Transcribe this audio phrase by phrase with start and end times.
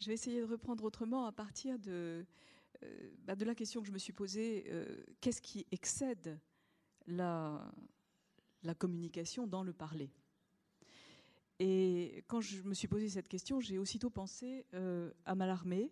[0.00, 2.24] Je vais essayer de reprendre autrement à partir de,
[2.84, 6.38] euh, bah, la question que je me suis posée, euh, qu'est-ce qui excède
[7.06, 7.72] la,
[8.62, 10.10] la communication dans le parler?
[11.58, 15.90] Et quand je me suis posé cette question, j'ai aussitôt pensé euh, à Mallarmé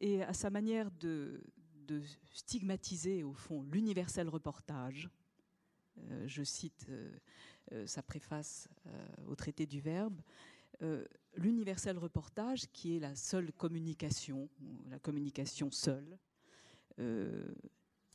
[0.00, 1.40] et à sa manière de,
[1.86, 2.02] de
[2.32, 5.08] stigmatiser, au fond, l'universel reportage.
[6.26, 6.86] je cite
[7.86, 8.68] sa préface
[9.26, 10.20] au traité du Verbe.
[11.36, 14.48] L'universel reportage, qui est la seule communication,
[14.90, 16.18] la communication seule.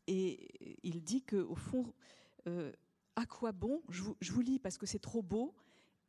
[0.07, 1.93] et il dit qu'au fond,
[2.47, 2.71] euh,
[3.15, 5.53] à quoi bon je vous, lis parce que c'est trop beau.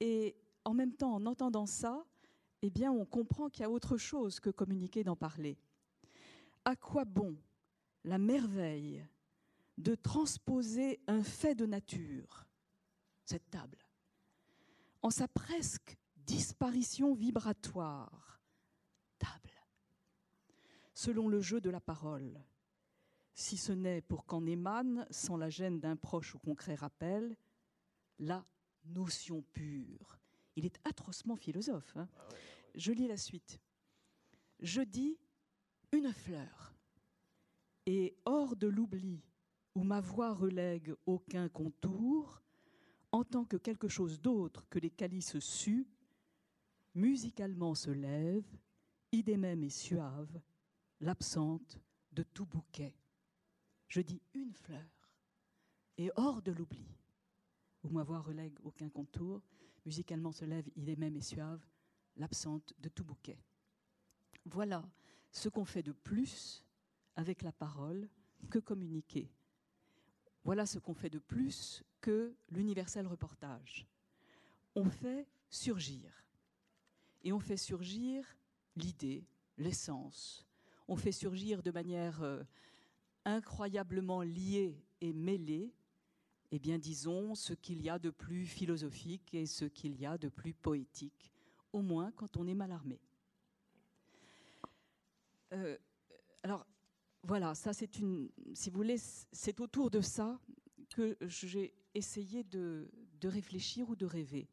[0.00, 2.04] Et en même temps, en entendant ça,
[2.62, 5.58] eh bien, on comprend qu'il y a autre chose que communiquer, d'en parler.
[6.64, 7.36] À quoi bon
[8.04, 9.04] la merveille
[9.78, 12.46] de transposer un fait de nature,
[13.24, 13.78] cette table,
[15.02, 18.40] en sa presque disparition vibratoire,
[19.18, 19.66] table,
[20.94, 22.42] selon le jeu de la parole,
[23.34, 27.36] si ce n'est pour qu'en émane, sans la gêne d'un proche ou concret rappel,
[28.18, 28.44] la
[28.84, 30.18] notion pure.
[30.56, 31.96] Il est atrocement philosophe.
[31.96, 32.08] Hein.
[32.18, 32.28] Ah
[32.74, 33.58] Je lis la suite.
[34.60, 35.18] Je dis
[35.92, 36.74] une fleur,
[37.86, 39.22] et hors de l'oubli,
[39.74, 42.42] où ma voix relègue aucun contour,
[43.10, 45.86] en tant que quelque chose d'autre que les calices sus,
[46.94, 48.44] musicalement se lève,
[49.12, 50.40] idée même et suave,
[51.00, 51.80] l'absente
[52.12, 52.94] de tout bouquet
[53.92, 55.10] je dis une fleur,
[55.98, 56.96] et hors de l'oubli,
[57.82, 59.42] où ma voix relègue aucun contour,
[59.84, 61.62] musicalement se lève, même et suave,
[62.16, 63.38] l'absente de tout bouquet.
[64.46, 64.82] Voilà
[65.30, 66.64] ce qu'on fait de plus
[67.16, 68.08] avec la parole
[68.48, 69.30] que communiquer.
[70.42, 73.86] Voilà ce qu'on fait de plus que l'universel reportage.
[74.74, 76.24] On fait surgir.
[77.24, 78.24] Et on fait surgir
[78.76, 79.24] l'idée,
[79.58, 80.46] l'essence.
[80.88, 82.42] On fait surgir de manière euh,
[83.24, 85.72] incroyablement liés et mêlés,
[86.50, 90.18] eh bien disons ce qu'il y a de plus philosophique et ce qu'il y a
[90.18, 91.32] de plus poétique,
[91.72, 93.00] au moins quand on est mal armé.
[95.52, 95.76] Euh,
[96.42, 96.66] alors
[97.22, 100.40] voilà, ça c'est une, si vous voulez, c'est autour de ça
[100.88, 102.88] que j'ai essayé de,
[103.22, 104.48] réfléchir ou de rêver.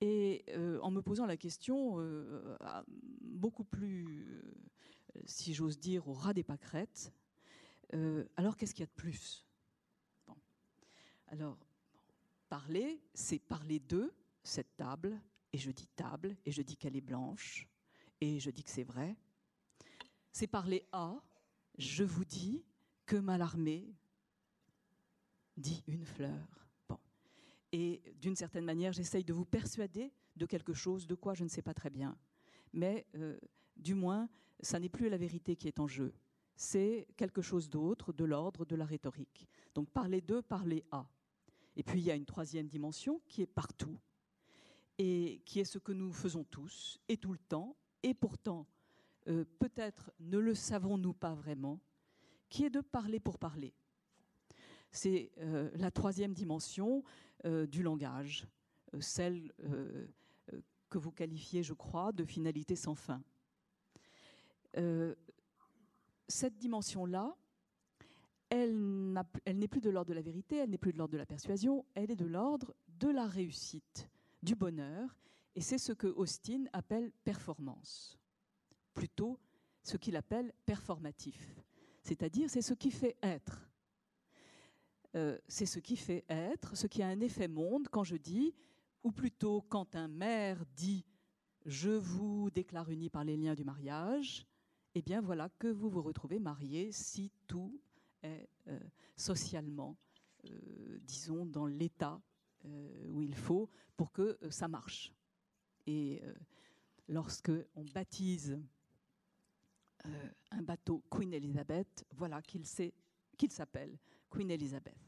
[0.00, 2.56] Et euh, en me posant la question euh,
[3.20, 4.42] beaucoup plus,
[5.24, 7.12] si j'ose dire, au ras des pâquerettes,
[7.94, 9.44] euh, alors, qu'est-ce qu'il y a de plus?
[11.28, 11.58] Alors,
[12.48, 14.12] parler, c'est parler de
[14.42, 15.20] cette table,
[15.52, 17.68] et je dis table, et je dis qu'elle est blanche,
[18.20, 19.16] et je dis que c'est vrai.
[20.32, 21.16] C'est parler à,
[21.78, 22.64] je vous dis
[23.06, 23.94] que Malarmé
[25.56, 26.65] dit une fleur.
[27.72, 31.48] Et d'une certaine manière, j'essaye de vous persuader de quelque chose de quoi je ne
[31.48, 32.16] sais pas très bien.
[32.72, 33.38] Mais euh,
[33.76, 34.28] du moins,
[34.60, 36.14] ça n'est plus la vérité qui est en jeu
[36.56, 39.46] c'est quelque chose d'autre, de l'ordre de la rhétorique.
[39.74, 41.06] Donc parler de, parler à.
[41.76, 43.98] Et puis il y a une troisième dimension qui est partout,
[44.98, 48.66] et qui est ce que nous faisons tous, et tout le temps, et pourtant,
[49.28, 51.80] euh, peut-être ne le savons-nous pas vraiment,
[52.48, 53.74] qui est de parler pour parler.
[54.90, 57.04] C'est euh, la troisième dimension
[57.44, 58.46] euh, du langage,
[59.00, 59.52] celle
[60.88, 63.22] que vous qualifiez, je crois, de finalité sans fin
[66.28, 67.36] cette dimension-là,
[68.48, 71.26] elle, n'est plus de l'ordre de la vérité, elle n'est plus de l'ordre de la
[71.26, 74.08] persuasion, elle est de l'ordre de la réussite,
[74.42, 75.16] du bonheur,
[75.54, 78.18] et c'est ce que Austin appelle performance,
[78.94, 79.38] plutôt
[79.82, 81.60] ce qu'il appelle performatif,
[82.02, 83.68] c'est-à-dire c'est ce qui fait être.
[85.14, 88.54] Euh, c'est ce qui fait être, ce qui a un effet monde quand je dis,
[89.02, 91.04] ou plutôt quand un maire dit
[91.64, 94.46] je vous déclare unis par les liens du mariage,
[94.94, 97.80] eh bien voilà que vous vous retrouvez marié si tout
[98.22, 98.78] est euh,
[99.16, 99.96] socialement,
[100.44, 102.20] euh, disons, dans l'état
[103.10, 105.12] où il faut pour que ça marche.
[105.86, 106.20] Et
[107.06, 108.58] lorsque on baptise
[110.50, 113.96] un bateau Queen Elizabeth, voilà qu'il s'appelle
[114.28, 115.05] Queen Elizabeth.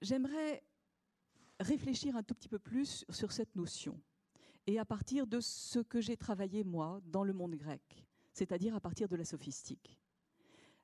[0.00, 0.62] J'aimerais
[1.60, 4.00] réfléchir un tout petit peu plus sur cette notion
[4.66, 8.80] et à partir de ce que j'ai travaillé moi dans le monde grec, c'est-à-dire à
[8.80, 9.98] partir de la sophistique.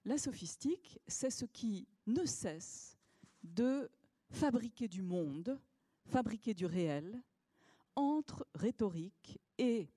[0.04, 2.98] La sophistique, c'est ce qui ne cesse
[3.42, 3.90] de
[4.30, 5.60] fabriquer du monde,
[6.06, 7.22] fabriquer du réel,
[7.94, 9.88] entre rhétorique et,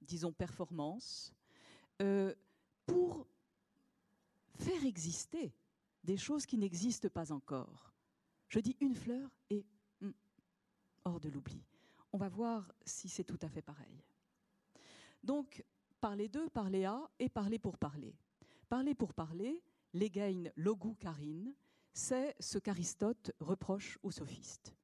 [0.00, 1.32] disons, performance,
[2.00, 2.34] euh,
[2.86, 3.26] pour
[4.54, 5.52] faire exister
[6.04, 7.92] des choses qui n'existent pas encore.
[8.48, 9.64] Je dis une fleur et
[10.02, 10.12] hum,
[11.04, 11.62] hors de l'oubli
[12.12, 14.04] on va voir si c'est tout à fait pareil.
[15.22, 15.64] Donc,
[16.00, 18.14] parler d'eux, parler à et parler pour parler.
[18.68, 19.62] Parler pour parler,
[19.92, 21.54] l'égain logou karine,
[21.92, 24.74] c'est ce qu'Aristote reproche aux sophistes.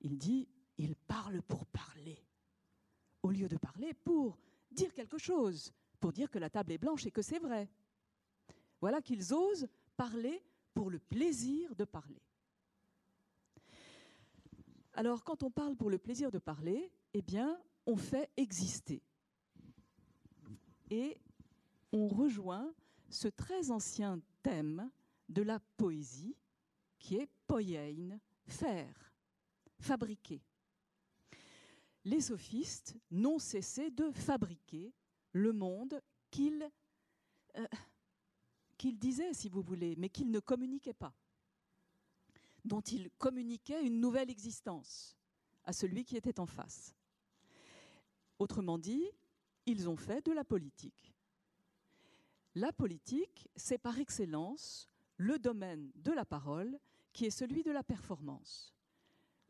[0.00, 0.48] Il dit,
[0.78, 2.18] ils parlent pour parler,
[3.22, 4.38] au lieu de parler pour
[4.70, 7.68] dire quelque chose, pour dire que la table est blanche et que c'est vrai.
[8.80, 9.68] Voilà qu'ils osent
[10.02, 10.42] parler
[10.74, 12.20] pour le plaisir de parler.
[14.94, 17.56] Alors, quand on parle pour le plaisir de parler, eh bien,
[17.86, 19.00] on fait exister.
[20.90, 21.16] Et
[21.92, 22.74] on rejoint
[23.10, 24.90] ce très ancien thème
[25.28, 26.34] de la poésie,
[26.98, 29.14] qui est poiein, faire,
[29.78, 30.42] fabriquer.
[32.04, 34.92] Les sophistes n'ont cessé de fabriquer
[35.30, 36.02] le monde
[36.32, 36.68] qu'ils
[37.56, 37.66] euh,
[38.90, 41.14] disaient, si vous voulez, mais qu'ils ne communiquaient pas,
[42.64, 45.16] dont ils communiquaient une nouvelle existence
[45.64, 46.94] à celui qui était en face.
[48.38, 49.04] Autrement dit,
[49.66, 51.14] ils ont fait de la politique.
[52.54, 56.78] La politique, c'est par excellence le domaine de la parole
[57.12, 58.74] qui est celui de la performance.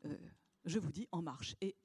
[0.05, 0.17] Euh,
[0.65, 1.75] je vous dis en marche et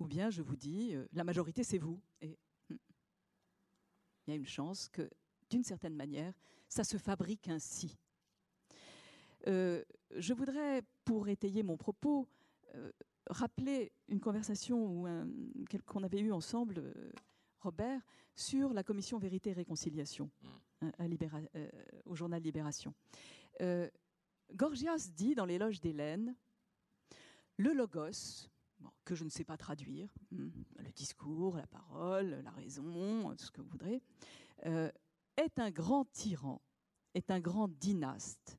[0.00, 2.32] ou bien je vous dis euh, la majorité c'est vous hmm,
[2.70, 2.78] il
[4.28, 5.08] y a une chance que
[5.50, 6.32] d'une certaine manière
[6.68, 7.98] ça se fabrique ainsi.
[9.48, 9.82] Euh,
[10.16, 12.28] je voudrais, pour étayer mon propos,
[13.28, 15.04] rappeler une conversation
[15.86, 16.94] qu'on avait eue ensemble,
[17.58, 18.00] Robert,
[18.36, 20.30] sur la commission Vérité et Réconciliation.
[20.42, 20.48] Hmm.
[20.82, 21.68] Euh,
[22.06, 22.94] au journal Libération.
[23.60, 23.88] Euh,
[24.54, 26.34] Gorgias dit dans l'éloge d'Hélène,
[27.58, 28.48] le logos,
[29.04, 30.48] que je ne sais pas traduire, hmm,
[30.78, 34.00] le discours, la parole, la raison, tout ce que vous voudrez,
[34.64, 34.90] euh,
[35.40, 36.60] est un grand tyran,
[37.14, 38.58] est un grand dynaste,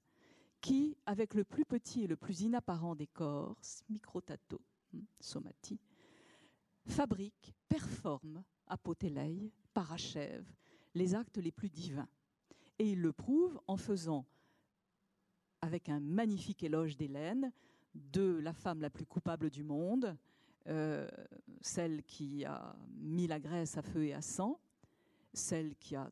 [0.59, 3.57] qui, avec le plus petit et le plus inapparent des corps,
[3.89, 4.61] microtato,
[4.93, 5.79] hmm, somati,
[6.85, 10.51] fabrique, performe, apotélei, parachève,
[10.95, 12.09] les actes les plus divins.
[12.79, 14.25] Et il le prouve en faisant,
[15.61, 17.51] avec un magnifique éloge d'Hélène,
[17.93, 20.17] de la femme la plus coupable du monde,
[20.67, 21.07] euh,
[21.61, 24.59] celle qui a mis la Grèce à feu et à sang,
[25.33, 26.11] celle qui, a,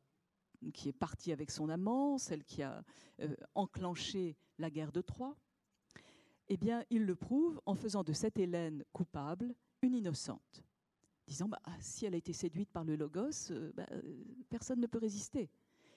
[0.73, 2.83] qui est partie avec son amant, celle qui a
[3.21, 5.37] euh, enclenché la guerre de Troie.
[6.47, 10.63] Eh bien, il le prouve en faisant de cette Hélène coupable une innocente
[11.29, 14.01] disant bah, si elle a été séduite par le logos, euh, bah, euh,
[14.49, 15.49] personne ne peut résister.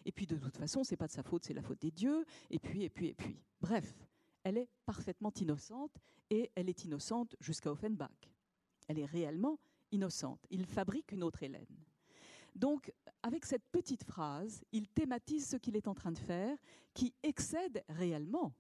[0.04, 2.24] Et puis de toute façon, c'est pas de sa faute, c'est la faute des dieux.
[2.50, 3.40] Et puis, et puis, et puis.
[3.60, 4.06] Bref,
[4.44, 5.96] elle est parfaitement innocente
[6.30, 8.10] et elle est innocente jusqu'à Offenbach.
[8.88, 9.58] Elle est réellement
[9.90, 10.44] innocente.
[10.50, 11.81] Il fabrique une autre Hélène.
[12.54, 16.56] Donc, avec cette petite phrase, il thématise ce qu'il est en train de faire,
[16.94, 18.54] qui excède réellement,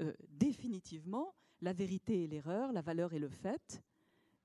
[0.00, 3.82] euh, définitivement, la vérité et l'erreur, la valeur et le fait,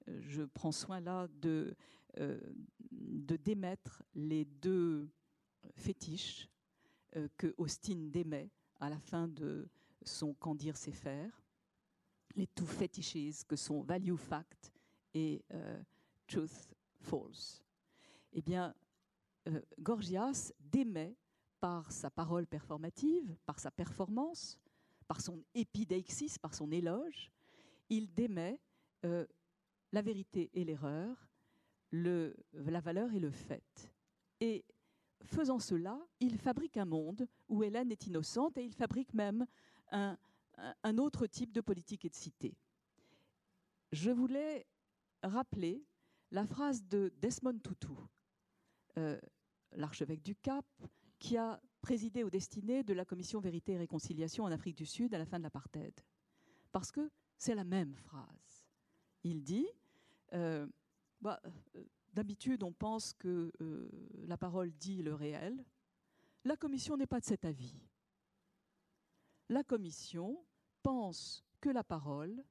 [0.08, 1.76] je prends soin là de,
[2.20, 2.40] euh,
[3.38, 5.10] démettre les deux
[5.76, 6.50] fétiches
[7.16, 9.70] euh, que Austin démet à la fin de
[10.02, 11.42] son Quand dire c'est faire,
[12.36, 14.72] les two fetishes que sont value fact
[15.14, 15.82] et euh,
[16.28, 17.64] truth false.
[18.34, 18.74] Eh bien,
[19.80, 21.16] Gorgias démet
[21.60, 24.60] par sa parole performative, par sa performance,
[25.08, 27.32] par son épideixis, par son éloge,
[27.90, 28.60] il démet
[29.04, 31.30] la vérité et l'erreur,
[31.92, 33.92] la valeur et le fait.
[34.40, 34.66] Et
[35.24, 39.46] faisant cela, il fabrique un monde où Hélène est innocente et il fabrique même
[39.92, 40.18] un,
[40.98, 42.56] autre type de politique et de cité.
[43.92, 44.66] Je voulais
[45.24, 45.86] rappeler
[46.32, 47.94] la phrase de Desmond Tutu,
[48.98, 49.18] euh,
[49.78, 50.66] l'archevêque du Cap,
[51.20, 55.14] qui a présidé aux destinées de la commission Vérité et Réconciliation en Afrique du Sud
[55.14, 55.94] à la fin de l'apartheid.
[56.72, 58.68] Parce que c'est la même phrase
[59.28, 59.68] il dit,
[60.34, 60.68] euh,
[61.22, 63.90] bah, euh, d'habitude on pense que euh,
[64.26, 65.64] la parole dit le réel.
[66.44, 67.76] La commission n'est pas de cet avis.
[69.50, 70.44] La commission
[70.84, 72.44] pense que la parole,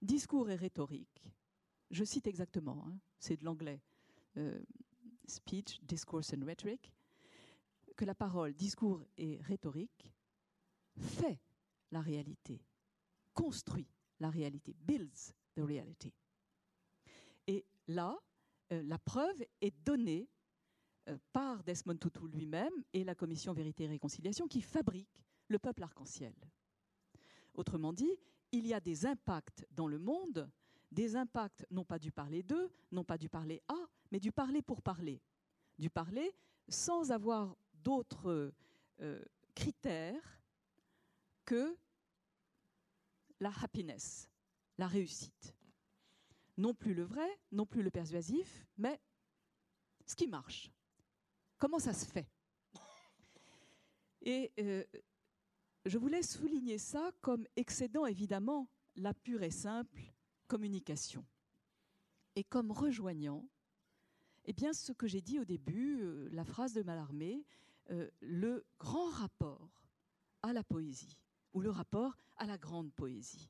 [0.00, 1.24] discours et rhétorique,
[1.90, 3.80] je cite exactement, hein, c'est de l'anglais,
[5.32, 6.92] speech, discourse and rhetoric,
[7.96, 10.12] que la parole, discours et rhétorique
[10.96, 11.40] fait
[11.90, 12.60] la réalité,
[13.34, 13.88] construit
[14.20, 16.12] la réalité, builds the reality.
[17.46, 18.16] Et là,
[18.72, 20.28] euh, la preuve est donnée
[21.08, 25.82] euh, par Desmond Tutu lui-même et la commission Vérité et Réconciliation qui fabrique le peuple
[25.82, 26.34] arc-en-ciel.
[27.54, 28.16] Autrement dit,
[28.52, 30.50] il y a des impacts dans le monde,
[30.90, 33.74] des impacts non pas du parler d'eux, non pas du parler à,
[34.12, 35.20] mais du parler pour parler.
[35.78, 36.36] Du parler
[36.68, 38.52] sans avoir d'autres
[39.00, 40.40] euh, critères
[41.46, 41.76] que
[43.40, 44.30] la happiness,
[44.78, 45.56] la réussite.
[46.58, 49.00] non plus le vrai, non plus le persuasif, mais
[50.06, 50.70] ce qui marche.
[51.58, 52.28] Comment ça se fait?
[54.20, 54.84] Et euh,
[55.86, 60.02] je voulais souligner ça comme excédant évidemment la pure et simple
[60.46, 61.24] communication
[62.36, 63.48] et comme rejoignant
[64.44, 67.44] eh bien, ce que j'ai dit au début, euh, la phrase de Mallarmé,
[67.90, 69.84] euh, le grand rapport
[70.42, 71.16] à la poésie
[71.52, 73.48] ou le rapport à la grande poésie.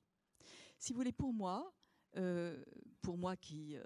[0.79, 1.73] Si vous voulez, pour moi,
[2.17, 2.63] euh,
[3.01, 3.77] pour moi qui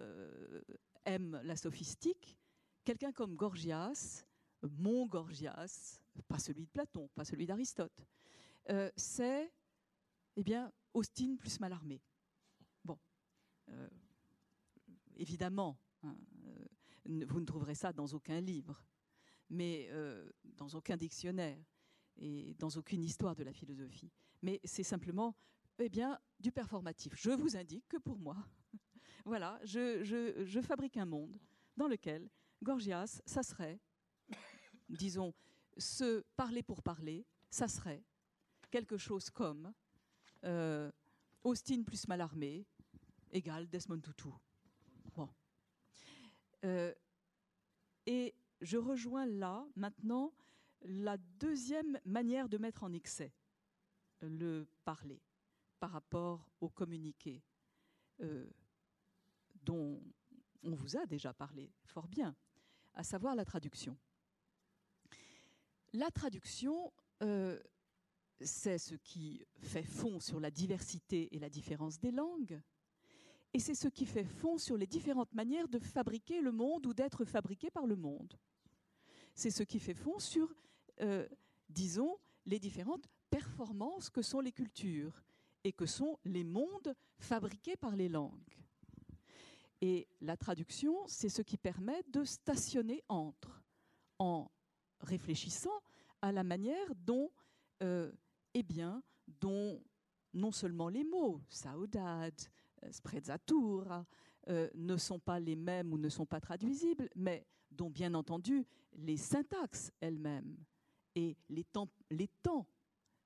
[1.05, 2.37] aime la sophistique,
[2.85, 4.25] quelqu'un comme Gorgias,
[4.63, 8.07] mon Gorgias, pas celui de Platon, pas celui d'Aristote,
[8.97, 9.53] c'est
[10.37, 12.01] eh bien Austin plus Mallarmé.
[12.85, 12.99] Bon,
[15.17, 16.17] évidemment, hein,
[17.07, 18.85] vous ne trouverez ça dans aucun livre,
[19.49, 21.65] mais euh, dans aucun dictionnaire
[22.17, 24.11] et dans aucune histoire de la philosophie.
[24.43, 25.37] Mais c'est simplement
[25.79, 27.15] eh bien, du performatif.
[27.17, 28.37] Je vous indique que pour moi,
[29.25, 31.39] voilà, je, fabrique un monde
[31.77, 32.31] dans lequel
[32.63, 33.79] Gorgias, ça serait,
[34.89, 35.35] disons,
[35.77, 38.03] se parler pour parler, ça serait
[38.71, 39.73] quelque chose comme
[40.45, 40.91] euh,
[41.45, 42.67] Austin plus Mallarmé
[43.31, 44.29] égale Desmond Tutu.
[46.65, 46.95] Euh,
[48.07, 50.33] et je rejoins là, maintenant,
[50.83, 53.33] la deuxième manière de mettre en excès
[54.21, 55.21] le parler
[55.79, 57.43] par rapport au communiqué,
[58.21, 58.49] euh,
[59.63, 60.01] dont
[60.63, 62.35] on vous a déjà parlé fort bien,
[62.95, 63.97] à savoir la traduction.
[65.93, 67.61] La traduction, euh,
[68.41, 72.61] c'est ce qui fait fond sur la diversité et la différence des langues,
[73.57, 76.93] et c'est ce qui fait fond sur les différentes manières de fabriquer le monde ou
[76.93, 78.39] d'être fabriqué par le monde.
[79.35, 80.55] C'est ce qui fait fond sur,
[81.01, 81.27] euh,
[81.71, 85.23] disons, les différentes performances que sont les cultures
[85.65, 88.59] et que sont les mondes fabriqués par les langues.
[89.81, 93.65] Et la traduction, c'est ce qui permet de stationner entre,
[94.19, 94.51] en
[95.01, 95.81] réfléchissant
[96.21, 97.31] à la manière dont,
[97.83, 98.13] euh,
[98.53, 99.03] eh bien,
[99.41, 99.83] dont
[100.35, 102.39] non seulement les mots, saudade,
[102.91, 104.07] sprezzatura,
[104.49, 108.65] euh, ne sont pas les mêmes ou ne sont pas traduisibles, mais dont bien entendu
[108.93, 110.57] les syntaxes elles-mêmes
[111.15, 112.67] et les temps, les temps,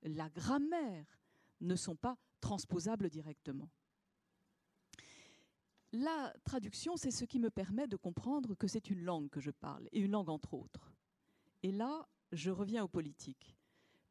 [0.03, 1.21] la grammaire
[1.61, 3.69] ne sont pas transposables directement.
[5.93, 9.51] La traduction, c'est ce qui me permet de comprendre que c'est une langue que je
[9.51, 10.95] parle, et une langue entre autres.
[11.63, 13.57] Et là, je reviens aux politiques.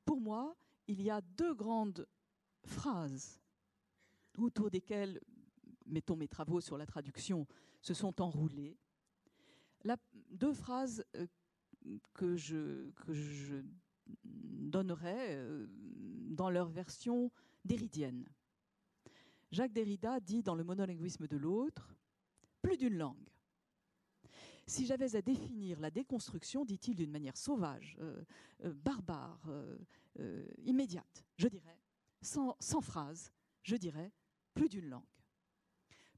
[0.05, 0.55] Pour moi,
[0.87, 2.05] il y a deux grandes
[2.65, 3.39] phrases
[4.37, 5.19] autour desquelles,
[5.85, 7.47] mettons mes travaux sur la traduction,
[7.81, 8.77] se sont enroulés.
[10.31, 11.27] deux phrases euh,
[12.13, 13.63] que je,
[14.23, 17.31] donnerai euh, dans leur version
[17.63, 18.27] déridienne.
[19.51, 21.95] Jacques Derrida dit dans le monolinguisme de l'autre,
[22.61, 23.29] plus d'une langue.
[24.67, 28.23] Si j'avais à définir la déconstruction, dit-il d'une manière sauvage, euh,
[28.73, 29.49] barbare,
[30.65, 31.79] immédiate, je dirais,
[32.21, 33.31] sans phrase,
[33.63, 34.11] je dirais
[34.53, 35.03] plus d'une langue.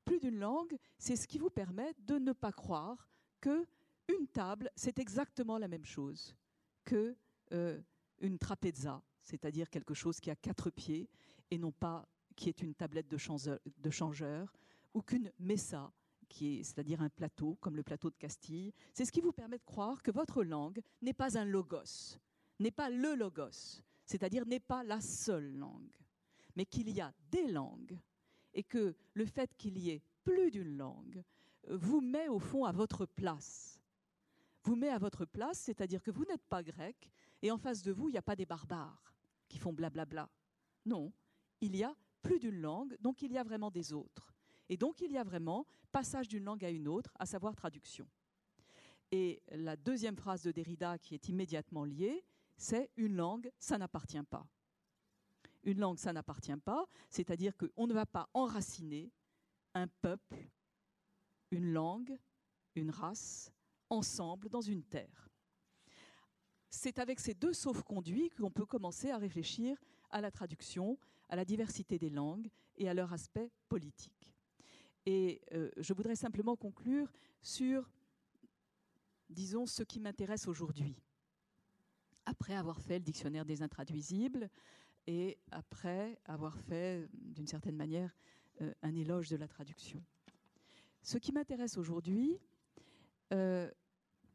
[0.06, 3.08] Plus d'une langue, c'est ce qui vous permet de ne pas croire
[3.40, 3.68] que
[4.08, 6.36] une table, c'est exactement la même chose
[6.84, 7.16] que
[7.54, 7.80] euh,
[8.20, 8.38] une
[9.24, 11.10] c'est-à-dire quelque chose qui a quatre pieds
[11.50, 13.18] et non pas qui est une tablette de,
[13.90, 14.54] changeur,
[14.94, 15.92] ou qu'une messa,
[16.28, 18.74] qui est, c'est-à-dire un plateau, comme le plateau de Castille.
[18.94, 22.18] C'est ce qui vous permet de croire que votre langue n'est pas un logos,
[22.60, 25.92] n'est pas le logos, c'est-à-dire n'est pas la seule langue,
[26.56, 28.00] mais qu'il y a des langues
[28.54, 31.24] et que le fait qu'il y ait plus d'une langue
[31.70, 33.80] euh, vous met au fond à votre place.
[34.64, 37.10] Vous met à votre place, c'est-à-dire que vous n'êtes pas grec
[37.42, 39.16] et en face de vous, il n'y a pas des barbares
[39.48, 40.30] qui font blablabla.
[40.86, 41.12] Non,
[41.62, 44.34] il y a plus d'une langue, donc il y a vraiment des autres.
[44.70, 48.08] Et donc il y a vraiment passage d'une langue à une autre, à savoir traduction.
[49.12, 52.24] Et la deuxième phrase de Derrida qui est immédiatement liée,
[52.56, 54.48] c'est une langue, ça n'appartient pas.
[55.64, 59.12] Une langue, ça n'appartient pas, c'est-à-dire qu'on ne va pas enraciner
[59.74, 60.50] un peuple,
[61.52, 62.18] une langue,
[62.76, 63.52] une race,
[63.90, 65.30] ensemble dans une terre.
[66.70, 69.78] C'est avec ces deux sauf-conduits qu'on peut commencer à réfléchir
[70.10, 70.98] à la traduction,
[71.30, 74.34] à la diversité des langues et à leur aspect politique.
[75.06, 77.90] Et euh, je voudrais simplement conclure sur,
[79.30, 80.96] disons, ce qui m'intéresse aujourd'hui.
[82.26, 84.50] Après avoir fait le dictionnaire des intraduisibles,
[85.08, 88.16] et après avoir fait, d'une certaine manière,
[88.62, 90.04] euh, un éloge de la traduction.
[91.02, 92.38] Ce qui m'intéresse aujourd'hui,
[93.34, 93.70] euh,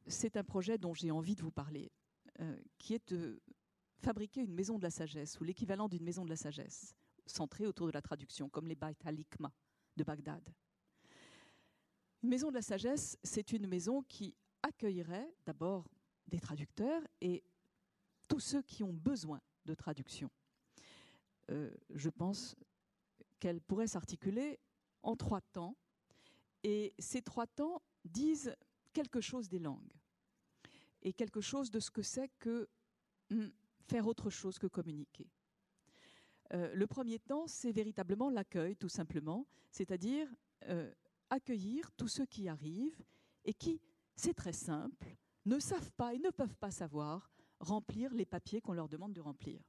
[0.06, 1.92] c'est un projet dont j'ai envie de vous parler,
[2.40, 3.40] euh, qui est de
[3.98, 6.94] fabriquer une maison de la sagesse, ou l'équivalent d'une maison de la sagesse,
[7.26, 9.52] centrée autour de la traduction, comme les Bait al-Hikma
[9.96, 10.52] de Bagdad.
[12.22, 15.88] Une maison de la sagesse, c'est une maison qui accueillerait d'abord
[16.26, 17.44] des traducteurs et
[18.26, 20.30] tous ceux qui ont besoin de traduction.
[21.50, 22.56] Euh, je pense
[23.38, 24.58] qu'elle pourrait s'articuler
[25.02, 25.76] en trois temps.
[26.62, 28.54] Et ces trois temps disent
[28.92, 29.92] quelque chose des langues
[31.02, 32.68] et quelque chose de ce que c'est que
[33.30, 33.48] hmm,
[33.86, 35.30] faire autre chose que communiquer.
[36.52, 40.28] Euh, le premier temps, c'est véritablement l'accueil, tout simplement, c'est-à-dire
[40.64, 40.92] euh,
[41.30, 43.04] accueillir tous ceux qui arrivent
[43.44, 43.80] et qui,
[44.14, 48.72] c'est très simple, ne savent pas et ne peuvent pas savoir remplir les papiers qu'on
[48.72, 49.60] leur demande de remplir.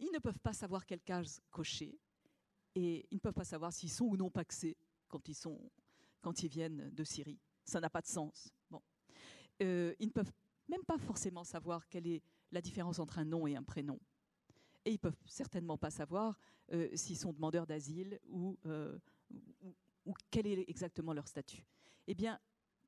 [0.00, 1.98] Ils ne peuvent pas savoir quelle case cocher
[2.74, 4.76] et ils ne peuvent pas savoir s'ils sont ou non paxés
[5.08, 5.70] quand ils, sont,
[6.22, 7.38] quand ils viennent de Syrie.
[7.64, 8.48] Ça n'a pas de sens.
[8.70, 8.80] Bon.
[9.62, 10.32] Euh, ils ne peuvent
[10.68, 14.00] même pas forcément savoir quelle est la différence entre un nom et un prénom.
[14.84, 16.38] Et ils ne peuvent certainement pas savoir
[16.72, 18.18] euh, s'ils sont demandeurs d'asile
[18.66, 18.98] euh,
[19.30, 19.74] ou,
[20.06, 21.66] ou, quel est exactement leur statut.
[22.06, 22.40] Eh bien,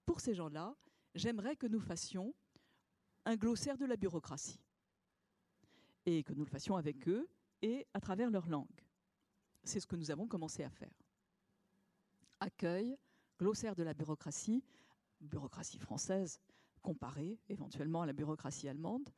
[0.06, 0.74] pour ces gens-là,
[1.14, 2.34] j'aimerais que nous fassions
[3.26, 4.58] un glossaire de la bureaucratie
[6.06, 7.28] et que nous le fassions avec eux
[7.62, 8.66] et à travers leur langue.
[9.64, 10.92] C'est ce que nous avons commencé à faire.
[12.40, 12.96] Accueil,
[13.38, 14.64] glossaire de la bureaucratie,
[15.20, 16.40] bureaucratie française
[16.82, 19.08] comparée éventuellement à la bureaucratie allemande,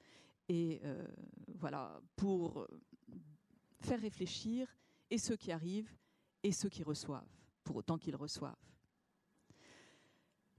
[0.49, 1.07] et euh,
[1.49, 2.69] voilà, pour
[3.81, 4.69] faire réfléchir
[5.11, 5.97] et ceux qui arrivent
[6.43, 7.25] et ceux qui reçoivent,
[7.62, 8.55] pour autant qu'ils reçoivent.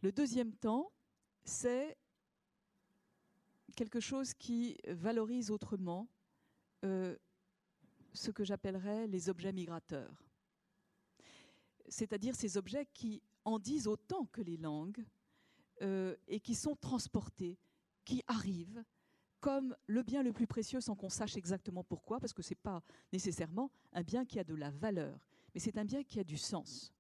[0.02, 0.92] Le deuxième temps,
[1.44, 1.98] c'est
[3.76, 6.08] quelque chose qui valorise autrement
[6.86, 7.16] euh,
[8.14, 10.24] ce que j'appellerais les objets migrateurs.
[11.90, 15.04] C'est-à-dire ces objets qui en disent autant que les langues
[15.82, 17.58] euh, et qui sont transportés,
[18.06, 18.84] qui arrivent
[19.42, 22.62] comme le bien le plus précieux sans qu'on sache exactement pourquoi, parce que ce n'est
[22.64, 26.24] pas nécessairement un bien qui a de la valeur, mais c'est un bien qui a
[26.24, 26.94] du sens.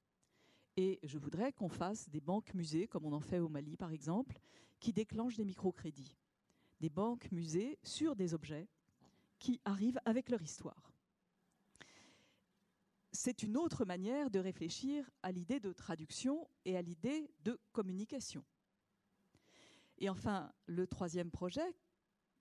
[0.77, 4.37] Et je voudrais qu'on fasse des banques-musées, comme on en fait au Mali par exemple,
[4.79, 6.17] qui déclenchent des microcrédits.
[6.81, 8.67] Des banques-musées sur des objets
[9.45, 10.91] qui arrivent avec leur histoire.
[13.11, 18.43] C'est une autre manière de réfléchir à l'idée de traduction et à l'idée de communication.
[19.99, 21.75] Et enfin, le troisième projet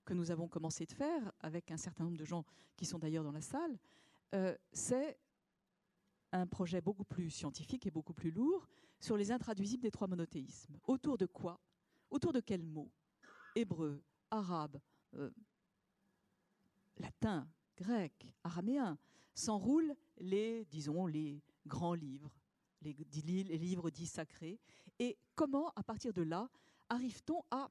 [0.03, 2.43] que nous avons commencé de faire, avec un certain nombre de gens
[2.75, 3.77] qui sont d'ailleurs dans la salle,
[4.33, 5.19] euh, c'est
[6.31, 8.67] un projet beaucoup plus scientifique et beaucoup plus lourd
[8.99, 10.79] sur les intraduisibles des trois monothéismes.
[10.87, 11.59] Autour de quoi?
[12.09, 12.91] Autour de quels mots?
[13.53, 14.81] Hébreu, arabe,
[15.13, 15.29] euh,
[16.97, 18.97] latin, grec, araméen
[19.33, 22.33] s'enroulent les, disons, les grands livres,
[22.81, 22.93] les,
[23.57, 24.59] livres dits sacrés.
[24.99, 26.49] Et comment, à partir de là,
[26.89, 27.69] arrive-t-on à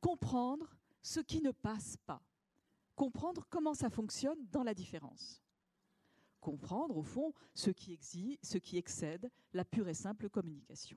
[0.00, 2.22] comprendre ce qui ne passe pas?
[2.94, 5.42] Comprendre comment ça fonctionne dans la différence
[6.40, 10.96] comprendre, au fond, ce qui, exige, ce qui excède la pure et simple communication.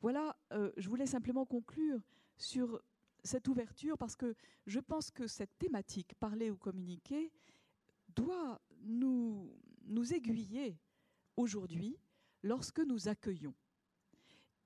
[0.00, 2.00] Voilà, euh, je voulais simplement conclure
[2.36, 2.80] sur
[3.24, 4.34] cette ouverture parce que
[4.66, 7.30] je pense que cette thématique, parler ou communiquer,
[8.08, 9.52] doit nous,
[9.84, 10.78] nous aiguiller
[11.36, 11.96] aujourd'hui
[12.42, 13.54] lorsque nous accueillons.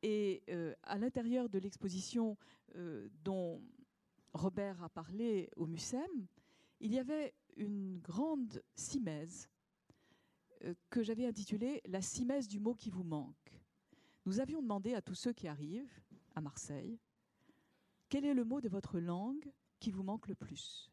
[0.03, 2.37] Et euh, à l'intérieur de l'exposition
[2.77, 3.63] euh, dont
[4.33, 6.27] Robert a parlé au MUSEM,
[6.81, 9.49] il y avait une grande simèse
[10.65, 13.61] euh, que j'avais intitulée La simèse du mot qui vous manque.
[14.27, 16.01] Nous avions demandé à tous ceux qui arrivent
[16.35, 16.99] à Marseille
[18.09, 20.91] quel est le mot de votre langue qui vous manque le plus?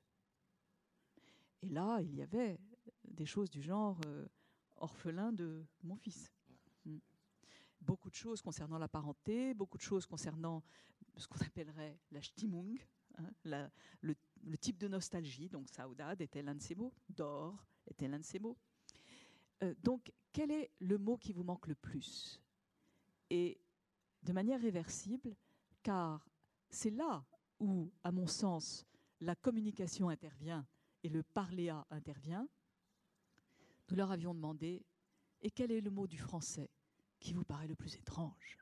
[1.61, 2.59] Et là, il y avait
[3.05, 4.27] des choses du genre euh,
[4.77, 6.31] orphelin de mon fils.
[6.85, 6.99] Hmm.
[7.81, 10.63] Beaucoup de choses concernant la parenté, beaucoup de choses concernant
[11.15, 12.79] ce qu'on appellerait la Stimmung,
[13.17, 13.71] hein, la,
[14.01, 18.19] le le type de nostalgie, donc saudade était l'un de ces mots, d'or était l'un
[18.19, 18.57] de ces mots?
[19.63, 22.41] Euh, donc, quel est le mot qui vous manque le plus?
[23.29, 23.59] Et
[24.23, 25.35] de manière réversible,
[25.81, 26.27] car
[26.73, 27.23] c'est là
[27.59, 28.85] où, à mon sens,
[29.21, 30.65] la communication intervient
[31.03, 32.47] et le parléa intervient,
[33.89, 34.85] nous leur avions demandé,
[35.41, 36.71] et quel est le mot du français
[37.19, 38.57] qui vous paraît le plus étrange?